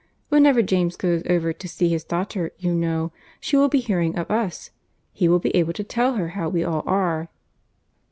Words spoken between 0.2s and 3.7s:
Whenever James goes over to see his daughter, you know, she will